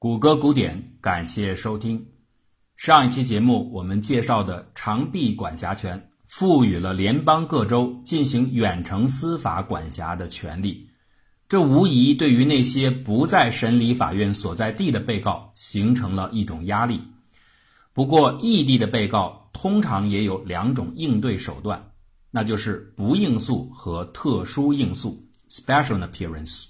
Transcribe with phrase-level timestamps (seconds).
[0.00, 2.06] 谷歌古典，感谢收听。
[2.76, 10.88] 上一期节目我们介绍的长臂管辖权，赋予了联邦各州进行远程司法管辖的权利。
[11.48, 17.02] 这无疑对于那些不在审理法院所在地的被告形成了一种压力。
[17.92, 21.84] 不过，异地的被告通常也有两种应对手段，
[22.30, 26.66] 那就是不应诉和特殊应诉 （special appearance）。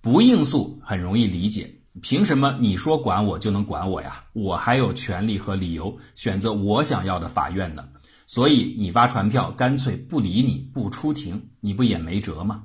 [0.00, 1.70] 不应诉很容易理解，
[2.00, 4.22] 凭什么你说管我就能管我呀？
[4.32, 7.88] 我还有权利和理由选择我想要的法院呢。
[8.26, 12.62] 所以你发传票，干脆不理你，不出庭，你不也没辙吗？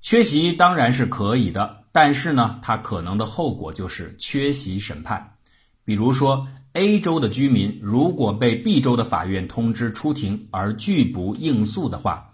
[0.00, 5.34] 缺席当然是可以的，但是呢，它可能的后果就是缺席审判。
[5.84, 12.28] 比如说，A 州的居民如果被 B 州的法院通知出庭而拒不应诉的话。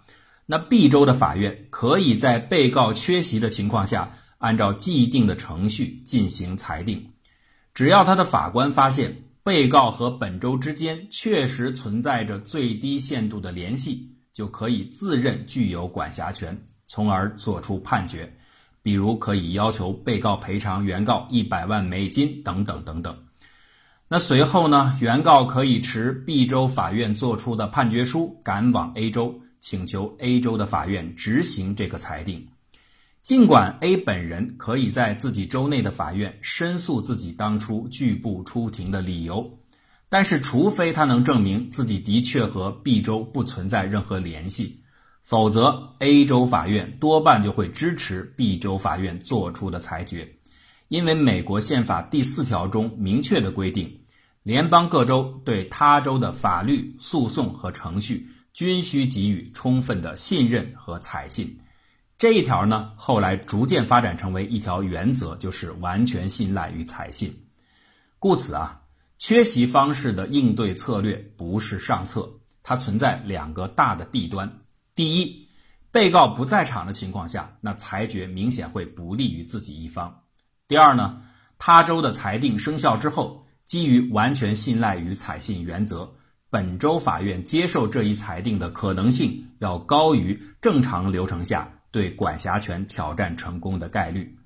[0.45, 7.05] 那 B 州的法院可以在被告缺席的情况下，按照既定的程序进行裁定。
[7.73, 18.31] 只要他的法官发现被告和本州之间确实存在着最低限度的联系，就可以自认具有管辖权，从而作出判决。
[18.81, 23.17] 比如可以要求被告赔偿原告一百万美金等等等等。
[24.07, 29.41] 那随后呢，原告可以持 B 州法院作出的判决书赶往 A 州。
[29.59, 32.47] 请求 A 州的法院执行这个裁定，
[33.27, 39.59] 尽管 A 本人可以在自己州内的法院申诉自己当初拒不出庭的理由，
[40.07, 44.81] 但是除非他能证明自己的确和 B 州不存在任何联系，
[45.23, 50.25] 否则 A 州法院多半就会支持 B 州法院做出的裁决，
[50.87, 53.93] 因为美国宪法第四条中明确的规定，
[54.43, 58.29] 联邦各州对他州的法律、诉讼和程序。
[58.53, 61.55] 均需给予充分的信任和采信，
[62.17, 67.31] 这一条呢，后来逐渐发展成为一条原则，就是完全信赖与采信。
[68.17, 68.81] 故此啊，
[69.19, 72.27] 缺席方式的应对策略不是上策，
[72.63, 74.51] 它存在两个大的弊端：
[74.95, 75.47] 第一，
[75.91, 80.09] 被告不在场的情况下，那裁决明显会不利于自己一方；
[80.67, 81.21] 第二呢，
[81.59, 86.11] 他州的裁定生效之后，基于完全信赖与采信原则。
[86.49, 94.37] 本州法院接受这一裁定的可能性要高于正常流程下对管辖权挑战成功的概率，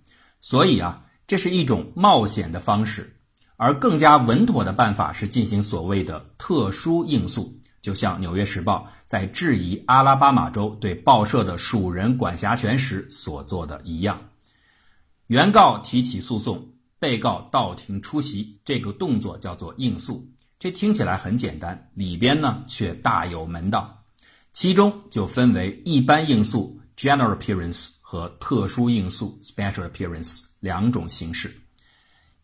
[0.41, 3.15] 所以啊，这是一种冒险的方式，
[3.57, 14.21] 而更加稳妥的办法是进行所谓的特殊应诉，就像《纽约时报》在质疑阿拉巴马州对报社的属人管辖权时所做的一样。
[15.27, 16.67] 原告提起诉讼，
[16.99, 20.27] 被告到庭出席，这个动作叫做应诉。
[20.59, 23.97] 这听起来很简单，里边呢却大有门道。
[24.53, 31.51] 其中就分为一般应诉 （general appearance） 和特殊应诉 （special appearance） 两种形式。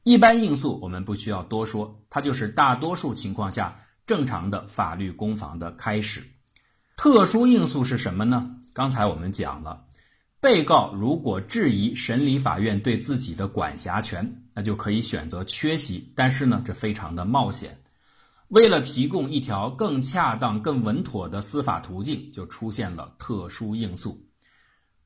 [0.04, 6.24] 一般应诉我们不需要多说，它就是大多数情况下正常的法律攻防的开始。
[6.96, 8.50] 特殊应诉是什么呢？
[8.74, 9.86] 刚才我们讲了，
[10.40, 17.78] 被告如果质疑审理法院对自己的管辖权，那就可以选择缺席，但是呢，这非常的冒险。
[18.48, 24.26] 为了提供一条更恰当、更稳妥的司法途径，就出现了特殊应诉。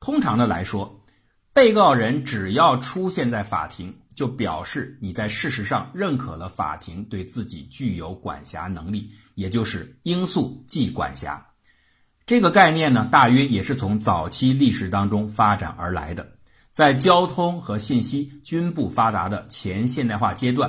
[0.02, 1.00] 通常的来说，
[1.52, 11.40] 被告人只要出现在法庭，就表示你在事实上认可了法庭对自己具有管辖能力，也就是应诉即管辖。
[12.26, 16.26] 这个概念呢，大约也是从早期历史当中发展而来的，
[16.72, 20.68] 在交通和信息均不发达的前现代化阶段。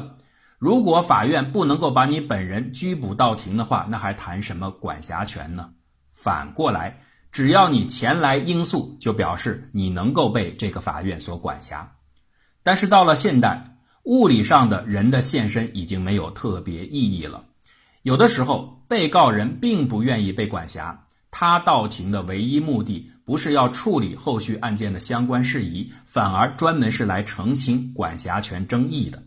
[0.59, 5.71] 如果法院不能够把你本人拘捕到庭的话，那还谈什么管辖权呢？
[6.13, 7.01] 反过来，
[7.33, 11.91] 只要你前来应诉，就表示你能够被这个法院所管辖。
[12.61, 17.43] 但是到了现代，物理上的人的现身已经没有特别意义了。
[18.03, 29.23] 有的时候，被告人并不愿意被管辖，他到庭的唯一目的不是要处理后续案件的相关事宜，反而专门是来澄清管辖权争议的。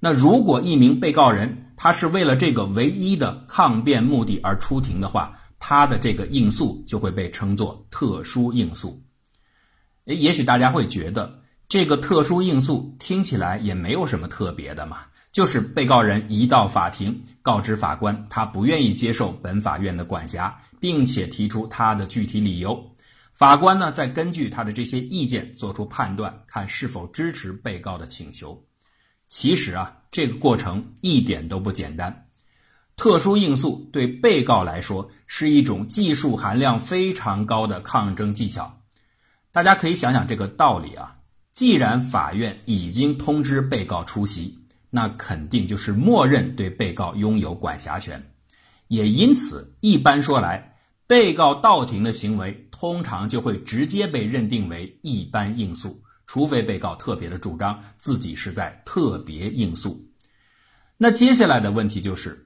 [0.00, 9.02] 那如果一名被告人他是为了这个唯一的抗辩目的而出庭的话，他的这个应诉就会被称作特殊应诉。
[10.04, 14.98] 诶，也许大家会觉得这个特殊应诉听起来也没有什么特别的嘛，
[15.32, 22.80] 就是被告人一到法庭告知法官他不愿意接受本法院的管辖，并且提出他的具体理由，
[23.32, 28.64] 法官呢再根据他的这些意见做出判断，看是否支持被告的请求。
[29.28, 32.25] 其实啊，这个过程一点都不简单。
[32.96, 38.80] 特殊应诉对被告来说是一种技术含量非常高的抗争技巧。
[39.52, 41.16] 大家可以想想这个道理啊，
[41.52, 44.58] 既然法院已经通知被告出席，
[44.90, 48.22] 那肯定就是默认对被告拥有管辖权。
[48.88, 50.76] 也因此，一般说来，
[51.06, 60.02] 被告到庭的行为通常就会直接被认定为一般应诉，除非被告特别的主张自己是在特别应诉。
[60.96, 62.45] 那接下来的问题就是，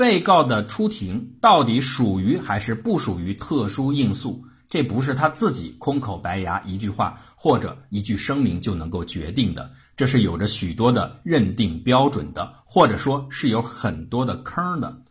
[0.00, 4.42] 被告的出庭到底属于还是不属于特殊应诉？
[4.66, 15.02] 这不是他自己空口白牙一句话或者一句声明就能够决定的，这是有着许多的认定标准的，或者说是有很多的坑的。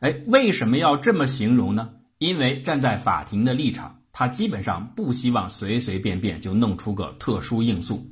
[0.00, 1.88] 哎，为什么要这么形容呢？
[2.18, 8.06] 因为站在法庭的立场，他基本上不希望随随便便就弄出个特殊应诉，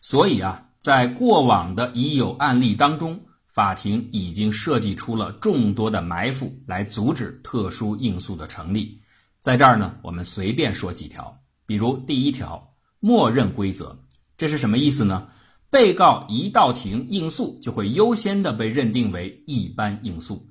[0.00, 3.20] 所以啊，在过往的已有案例当中，
[3.54, 9.00] 法庭已经设计出了众多的埋伏来阻止特殊应诉的成立。
[9.40, 11.32] 在这儿呢，我们随便说几条，
[11.64, 13.96] 比如第一条，默认规则，
[14.36, 15.28] 这是什么意思呢？
[15.70, 20.44] 被告一到庭应诉，就会优先的被认定为一般应诉。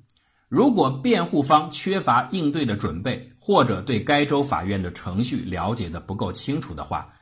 [0.48, 7.13] 如果辩护方缺乏应对的准备，或者对该州法院的程序了解的不够清楚的话，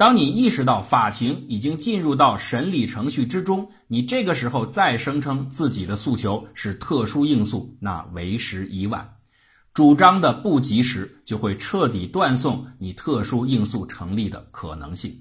[0.00, 9.16] 当你意识到法庭已经进入到审理程序之中，你这个时候再声称自己的诉求是特殊应诉，那为时已晚。
[9.74, 15.14] 主张的不及时，就会彻底断送你特殊应诉成立的可能性。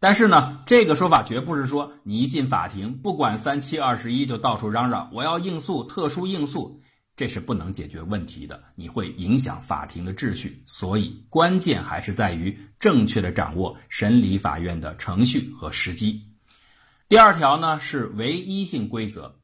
[0.00, 6.80] 但是呢，这个说法绝不是说你一进法庭，不管三七二十一就到处嚷嚷我要应诉、特殊应诉，
[7.18, 10.62] 这是不能解决问题的，你会影响法庭的秩序。
[10.68, 16.22] 所以，关键还是在于正确的掌握审理法院的程序和时机。
[17.08, 19.34] 第二条呢是唯一性规则，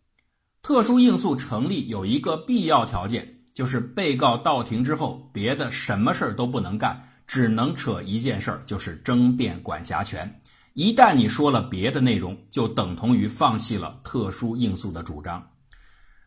[0.62, 6.96] 特殊应诉成立有一个必要条件，就是被告到庭之后，别的什么事儿都不能干，
[7.26, 10.32] 只能扯一件事儿，就是争辩管辖权。
[10.74, 15.44] 一旦你说了别的内容，就等同于放弃了特殊应诉的主张。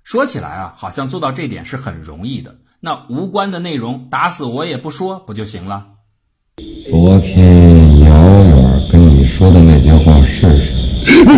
[0.08, 2.56] 说起来啊，好像做到这点是很容易的。
[2.80, 5.86] 那无关的内容，打死我也不说，不就行了？
[6.90, 8.08] 昨天姚
[8.46, 11.34] 远跟你说的那句话是什么？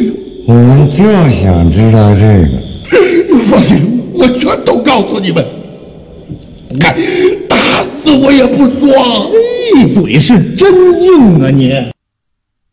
[0.48, 1.04] 我们就
[1.38, 3.50] 想知道这个。
[3.50, 5.44] 放心，我全都告诉你们。
[6.80, 6.96] 看
[7.46, 9.30] 打死我也不说。
[9.76, 10.72] 一嘴是真
[11.02, 11.70] 硬啊你！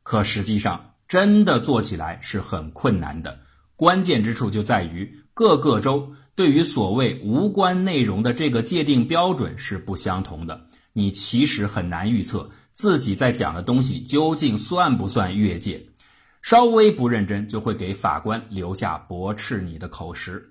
[0.01, 3.36] 可实际上，真的做起来是很困难的。
[3.81, 10.68] 关键之处就在于各个州对于所谓无关内容的这个界定标准是不相同的。
[10.94, 15.83] 你其实很难预测自己在讲的东西究竟算不算越界。
[16.44, 20.48] 稍微不认真，就会给法官留下驳斥你的口实。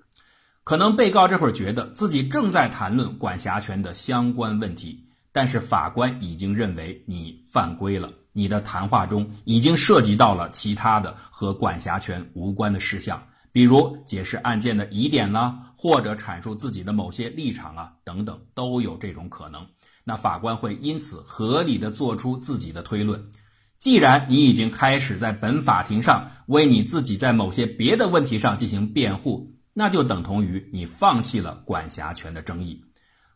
[0.64, 8.12] 可能被告这会儿觉得自己正在谈论管辖权的相关问题，但是法官已经认为你犯规了。
[8.32, 13.20] 你的谈话中已经涉及到了其他的和管辖权无关的事项，
[13.52, 19.66] 比如解释案件的疑点啦，或者阐述自己的某些立场啊，等等，都有这种可能。
[20.04, 23.22] 那法官会因此合理的做出自己的推论。
[23.78, 32.80] 既然你已经开始在本法庭上为你自己在某些别的问题上进行辩护，那就等同于你放弃了管辖权的争议。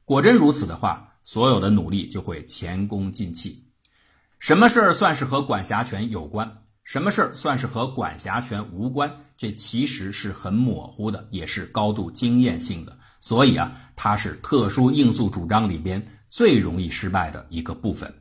[0.05, 3.65] 果真如此的话，所有的努力就会前功尽弃。
[4.45, 6.47] 什么事儿算是和管辖权有关？
[6.83, 9.11] 什么事儿算是和管辖权无关？
[9.39, 12.95] 这其实是很模糊的，也是高度经验性的。
[13.23, 18.15] 所以啊，它是特殊应诉主张里边最容易失败的一个部分。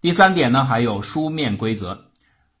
[0.00, 1.96] 第三点呢，还有书面规则。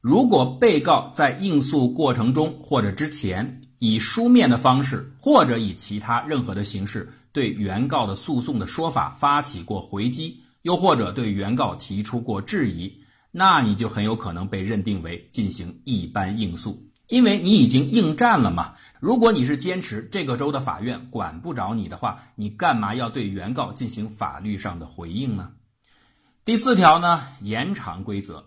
[0.00, 10.40] 如果被告在应诉过程中或者之前，以书面的方式或者以其他任何的形式对原告的诉讼的说法发起过回击。
[10.62, 12.92] 又或者对原告提出过质疑，
[13.30, 18.74] 那你就很有可能被认定为进行一般应诉，因为你已经应战了嘛。
[19.00, 25.52] 如果你是坚持这个州的法院管不着你的话，你干嘛要对原告进行法律上的回应呢？
[26.44, 28.44] 第四条呢，延长规则，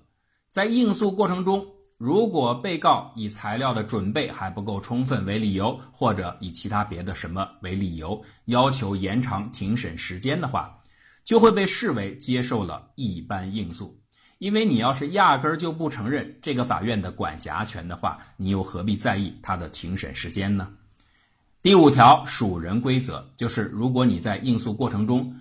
[0.50, 1.66] 在应诉过程中，
[1.98, 10.78] 如果被告以材料的准备还不够充分为理由，或者以其他别的什么为理由，要求延长庭审时间的话。
[11.24, 13.98] 就会被视为接受了一般应诉，
[14.40, 20.68] 因为你要是压根儿就不承认这个法院的管辖权的话，你又何必在意它的庭审时间呢？
[21.62, 25.34] 第五条属人规则就是，如果你在应诉过程中，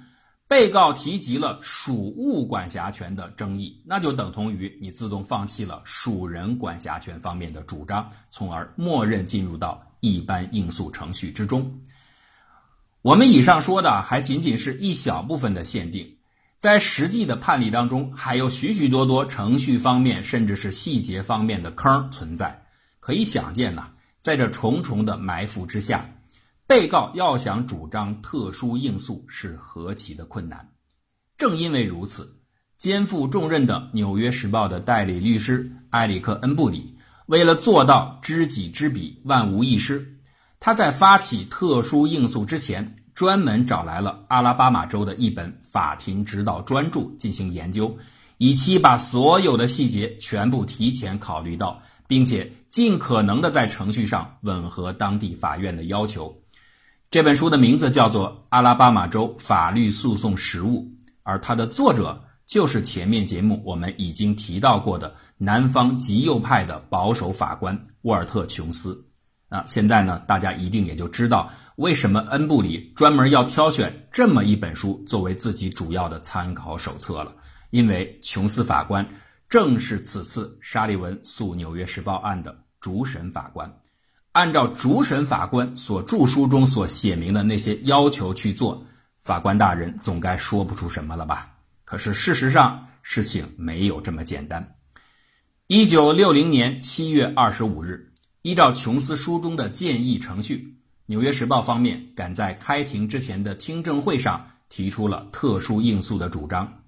[0.46, 11.76] 被告提及了属物管辖权的争议，那就等同于你自动放弃了属人管辖权方面的主张，从而默认进入到一般应诉程序之中。
[13.02, 16.06] 我们以上说的还仅仅是一小部分的限定，
[16.56, 22.64] 在实际的判例当中，还有许许多多程序方面甚至是细节方面的坑存在。
[23.00, 23.86] 可以想见呐，
[24.20, 26.08] 在这重重的埋伏之下，
[26.64, 30.70] 被告要想主张特殊应诉是何其的困难。
[31.36, 32.32] 正因为如此，
[32.78, 40.20] 肩负重任的《纽约时报》的代理律师埃里克·恩布里，为了做到知己知彼，万无一失，
[40.64, 42.96] 他在发起特殊应诉之前。
[43.14, 47.94] 专门找来了阿拉巴马州的一本法庭指导专著进行研究，
[48.38, 56.34] 以期把所有的细节全部提前考虑到，并且尽可能的在程序上吻合当地法院的要求。
[57.10, 60.78] 这本书的名字叫做《阿拉巴马州法律诉讼实务》，
[61.22, 69.06] 而它的作者就是前面节目我们已经提到过的南方极右派的保守法官沃尔特·琼斯。
[69.52, 71.50] 啊，现在呢，大家一定也就知道。
[71.76, 77.34] 为什么恩布里专门要挑选这么一本书作为自己主要的参考手册了？
[77.70, 79.06] 因为琼斯法官
[79.48, 83.70] 正是此次沙利文诉《纽约时报》案的主审法官。
[84.32, 88.82] 按照主审法官所著书中所写明的那些要求去做，
[89.20, 91.52] 法官大人总该说不出什么了吧？
[91.84, 94.66] 可是事实上，事情没有这么简单。
[95.66, 98.11] 一九六零年七月二十五日，
[98.42, 100.56] 依照琼斯书中的建议程序。
[101.06, 106.80] 《纽约时报》方面赶在开庭之前的听证会上提出了特殊应诉的主张。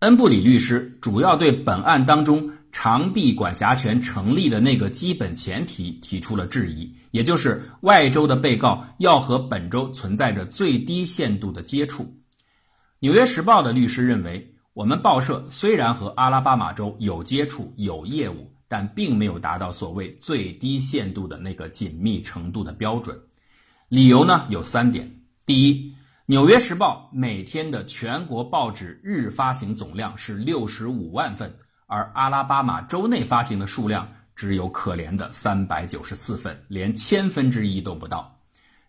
[0.00, 12.02] 恩布里律师主要对本案当中长臂管辖权成立的那个基本前提提出了质疑，也就是外州的被告要和本州存在着最低限度的接触。
[12.98, 23.16] 《纽约时报》的律师认为，我们报社虽然和阿拉巴马州有接触、有业务，但并没有达到所谓最低限度的那个紧密程度的标准。
[23.88, 25.08] 理由呢有三点：
[25.46, 25.88] 第一，
[26.26, 38.36] 《纽约时报》每天的全国报纸日发行总量是六十五万份，而阿拉巴马州内发行的数量只有可怜的三百九十四份，连千分之一都不到。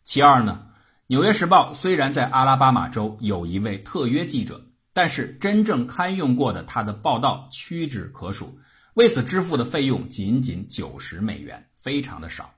[0.03, 0.65] 其二呢，
[1.05, 4.59] 《纽约时报》虽然在阿拉巴马州有一位特约记者，
[4.93, 8.57] 但是真正刊用过的他的报道屈指可数，
[8.95, 12.49] 为此支付的费用仅仅九十美元，非常的少。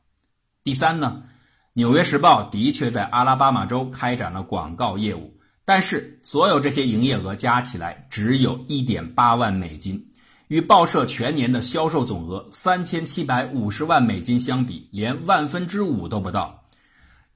[0.64, 1.24] 第三呢？
[1.74, 10.08] 《纽约时报》的确在阿拉巴马州开展了广告业务，但是所有这些营业额加起来只有一点八万美金，
[10.48, 16.64] 与报社全年的销售总额三千七百五十万美金相比，连万分之五都不到。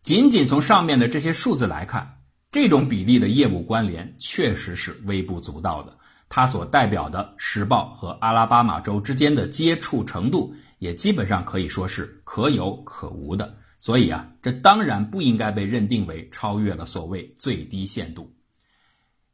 [0.04, 2.20] 仅仅从上面的这些数字来看，
[2.52, 5.98] 这种比例的业务关联确实是微不足道的。
[6.34, 13.54] 它所代表的《时报》和阿拉巴马州之间的接触程度，也基本上可以说是可有可无的。
[13.80, 18.34] 所以啊，这当然不应该被认定为超越了所谓最低限度。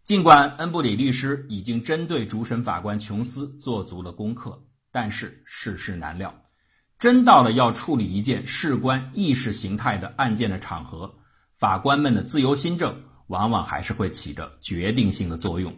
[0.04, 4.60] 尽管恩布里律师已经针对主审法官琼斯做足了功课，
[4.92, 6.34] 但是世事难料，
[6.98, 11.14] 真到了要处理一件事关意识形态的案件的场合，
[11.58, 15.72] 法官们的自由心证往往还是会起着决定性的作用。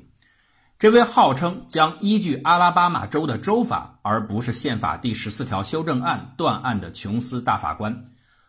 [0.79, 8.01] 这位号称将依据阿拉巴马州的州法，而不是宪法第十四条修正案断案的琼斯大法官。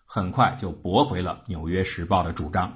[0.07, 2.73] 很快就驳回了《纽约时报》的主张。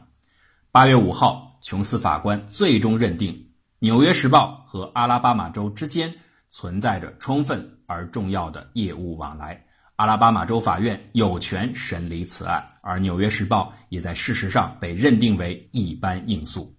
[0.72, 3.32] 八月五号，琼斯法官最终认定，
[3.78, 6.12] 《纽约时报》和阿拉巴马州之间
[6.50, 9.64] 存在着充分而重要的业务往来。
[9.94, 16.74] 阿拉巴马州法院有权审理此案，而《纽约时报》也在事实上被认定为一般应诉。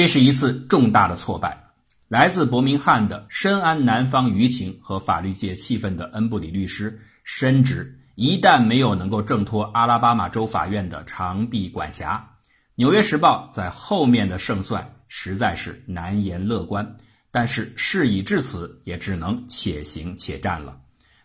[0.00, 1.62] 这是一次重大的挫败。
[2.08, 8.00] 来自伯明翰的深谙南方舆情和法律界气氛的恩布里律师深知。
[8.14, 12.16] 一旦没有能够挣脱阿拉巴马州法院的长臂管辖，
[12.76, 16.96] 《纽约时报》在后面的胜算实在是难言乐观。
[17.30, 20.78] 但是事已至此，也只能且行且战了。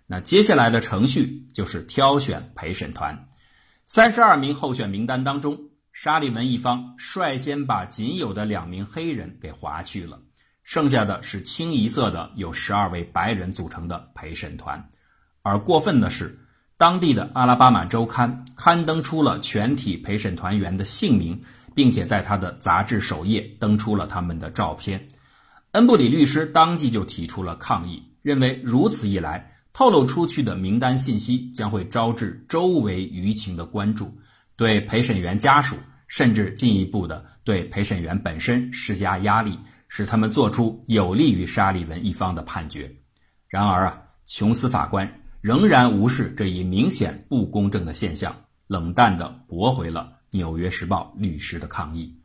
[0.05, 3.29] 那接下来的程序就是挑选陪审团。
[3.85, 5.57] 三十二名候选名单当中，
[5.97, 10.19] 沙利文一方率先把仅有的两名黑人给划去了，
[10.61, 14.89] 剩下的是清一色的由十二位白人组成的陪审团。
[15.41, 16.37] 而过分的是。
[16.77, 21.41] 当地的阿拉巴马周刊刊登出了全体陪审团员的姓名，
[21.73, 25.01] 并且在他的杂志首页登出了他们的照片。
[25.71, 34.13] 恩布里律师当即就提出了抗议，认为如此一来，透露出去的名单信息将会招致周围舆情的关注，
[34.55, 35.75] 对陪审员家属，
[36.07, 39.57] 甚至进一步的对陪审员本身施加压力，
[39.87, 42.93] 使他们做出有利于沙利文一方的判决。
[43.47, 45.21] 然而啊，琼斯法官。
[45.41, 48.35] 仍然无视这一明显不公正的现象，
[48.65, 52.19] 冷淡地驳回了《纽约时报》律师的抗议。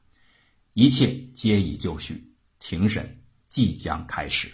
[0.72, 3.04] 一切皆已就绪，庭审
[3.50, 4.48] 即将开始。